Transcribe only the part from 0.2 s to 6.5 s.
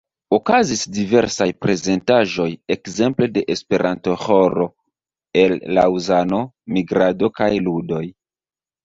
Okazis diversaj prezentaĵoj ekzemple de esperanto-ĥoro el Laŭzano,